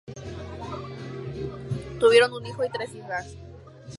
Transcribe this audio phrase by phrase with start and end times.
[1.99, 3.37] Tuvieron un hijo y tres hijas.